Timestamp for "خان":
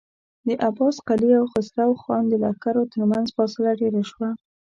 2.03-2.23